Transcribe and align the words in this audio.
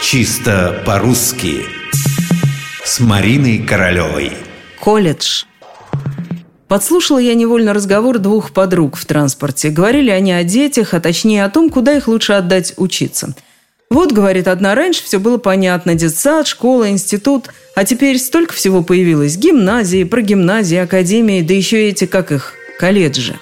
Чисто 0.00 0.80
по-русски 0.86 1.64
С 2.84 3.00
Мариной 3.00 3.58
Королевой 3.58 4.30
Колледж 4.80 5.42
Подслушала 6.68 7.18
я 7.18 7.34
невольно 7.34 7.74
разговор 7.74 8.18
двух 8.18 8.52
подруг 8.52 8.96
в 8.96 9.04
транспорте. 9.06 9.70
Говорили 9.70 10.10
они 10.10 10.32
о 10.32 10.44
детях, 10.44 10.94
а 10.94 11.00
точнее 11.00 11.44
о 11.44 11.50
том, 11.50 11.68
куда 11.68 11.96
их 11.96 12.06
лучше 12.06 12.34
отдать 12.34 12.74
учиться. 12.76 13.34
Вот, 13.90 14.12
говорит 14.12 14.46
одна, 14.46 14.76
раньше 14.76 15.02
все 15.02 15.18
было 15.18 15.38
понятно. 15.38 15.94
Детсад, 15.94 16.46
школа, 16.46 16.90
институт. 16.90 17.48
А 17.74 17.84
теперь 17.84 18.18
столько 18.18 18.54
всего 18.54 18.84
появилось. 18.84 19.36
Гимназии, 19.36 20.04
прогимназии, 20.04 20.76
академии, 20.76 21.42
да 21.42 21.54
еще 21.54 21.88
эти, 21.88 22.06
как 22.06 22.30
их, 22.30 22.52
колледжи. 22.78 23.36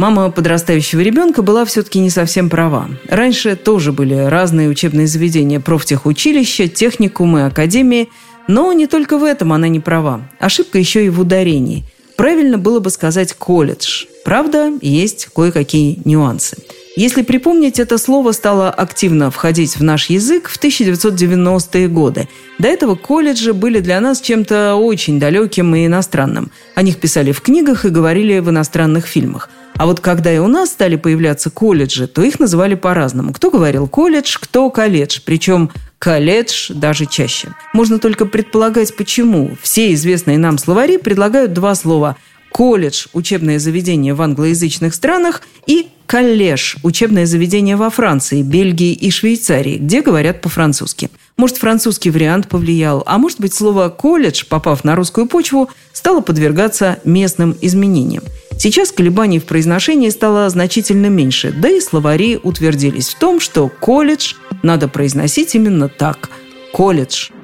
Мама 0.00 0.30
подрастающего 0.30 1.00
ребенка 1.00 1.42
была 1.42 1.66
все-таки 1.66 1.98
не 1.98 2.08
совсем 2.08 2.48
права. 2.48 2.88
Раньше 3.10 3.54
тоже 3.54 3.92
были 3.92 4.14
разные 4.14 4.70
учебные 4.70 5.06
заведения, 5.06 5.60
профтехучилища, 5.60 6.68
техникумы, 6.68 7.44
академии. 7.44 8.08
Но 8.48 8.72
не 8.72 8.86
только 8.86 9.18
в 9.18 9.24
этом 9.24 9.52
она 9.52 9.68
не 9.68 9.78
права. 9.78 10.22
Ошибка 10.38 10.78
еще 10.78 11.04
и 11.04 11.10
в 11.10 11.20
ударении. 11.20 11.84
Правильно 12.16 12.56
было 12.56 12.80
бы 12.80 12.88
сказать 12.88 13.34
«колледж». 13.34 14.06
Правда, 14.24 14.72
есть 14.80 15.26
кое-какие 15.34 16.00
нюансы. 16.06 16.56
Если 17.00 17.22
припомнить, 17.22 17.80
это 17.80 17.96
слово 17.96 18.32
стало 18.32 18.68
активно 18.68 19.30
входить 19.30 19.78
в 19.78 19.82
наш 19.82 20.10
язык 20.10 20.50
в 20.50 20.62
1990-е 20.62 21.88
годы. 21.88 22.28
До 22.58 22.68
этого 22.68 22.94
колледжи 22.94 23.54
были 23.54 23.80
для 23.80 23.98
нас 24.00 24.20
чем-то 24.20 24.74
очень 24.74 25.18
далеким 25.18 25.74
и 25.74 25.86
иностранным. 25.86 26.50
О 26.74 26.82
них 26.82 26.98
писали 26.98 27.32
в 27.32 27.40
книгах 27.40 27.86
и 27.86 27.88
говорили 27.88 28.38
в 28.40 28.50
иностранных 28.50 29.06
фильмах– 29.06 29.48
а 29.80 29.86
вот 29.86 30.00
когда 30.00 30.30
и 30.30 30.36
у 30.36 30.46
нас 30.46 30.68
стали 30.72 30.96
появляться 30.96 31.48
колледжи, 31.48 32.06
то 32.06 32.20
их 32.22 32.38
называли 32.38 32.74
по-разному. 32.74 33.32
Кто 33.32 33.50
говорил 33.50 33.88
колледж, 33.88 34.36
кто 34.38 34.68
колледж. 34.68 35.20
Причем 35.24 35.70
колледж 35.98 36.70
даже 36.70 37.06
чаще. 37.06 37.48
Можно 37.72 37.98
только 37.98 38.26
предполагать, 38.26 38.94
почему. 38.94 39.56
Все 39.62 39.94
известные 39.94 40.36
нам 40.36 40.58
словари 40.58 40.98
предлагают 40.98 41.54
два 41.54 41.74
слова 41.74 42.18
колледж– 42.50 43.06
учебное 43.12 43.58
заведение 43.58 44.14
в 44.14 44.22
англоязычных 44.22 44.94
странах, 44.94 45.42
и 45.66 45.88
коллеж– 46.06 46.76
учебное 46.82 47.26
заведение 47.26 47.76
во 47.76 47.90
Франции, 47.90 48.42
Бельгии 48.42 48.92
и 48.92 49.10
Швейцарии, 49.10 49.78
где 49.78 50.02
говорят 50.02 50.40
по-французски. 50.40 51.10
Может, 51.36 51.56
французский 51.56 52.10
вариант 52.10 52.48
повлиял, 52.48 53.02
а 53.06 53.18
может 53.18 53.40
быть, 53.40 53.54
слово 53.54 53.88
«колледж», 53.88 54.44
попав 54.48 54.84
на 54.84 54.94
русскую 54.94 55.26
почву, 55.26 55.70
стало 55.92 56.20
подвергаться 56.20 56.98
местным 57.04 57.56
изменениям. 57.60 58.24
Сейчас 58.58 58.92
колебаний 58.92 59.38
в 59.38 59.44
произношении 59.44 60.10
стало 60.10 60.50
значительно 60.50 61.06
меньше, 61.06 61.50
да 61.50 61.70
и 61.70 61.80
словари 61.80 62.38
утвердились 62.42 63.08
в 63.08 63.18
том, 63.18 63.40
что 63.40 63.68
колледж 63.68 64.34
надо 64.62 64.88
произносить 64.88 65.54
именно 65.54 65.88
так– 65.88 66.28
колледж– 66.72 67.30